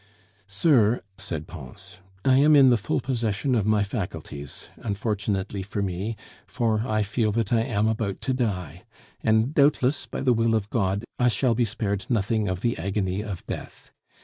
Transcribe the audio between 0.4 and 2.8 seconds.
"Sir," said Pons, "I am in the